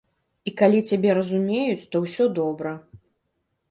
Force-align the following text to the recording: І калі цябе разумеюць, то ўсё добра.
І 0.51 0.53
калі 0.61 0.79
цябе 0.93 1.09
разумеюць, 1.19 1.87
то 1.93 2.05
ўсё 2.09 2.25
добра. 2.43 2.77